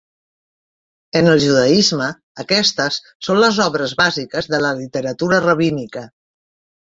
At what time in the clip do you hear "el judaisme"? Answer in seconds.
1.33-2.07